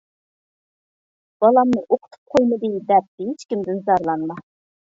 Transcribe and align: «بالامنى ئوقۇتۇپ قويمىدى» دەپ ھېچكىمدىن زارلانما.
«بالامنى 1.45 1.83
ئوقۇتۇپ 1.83 2.31
قويمىدى» 2.37 2.73
دەپ 2.93 3.13
ھېچكىمدىن 3.27 3.87
زارلانما. 3.91 4.43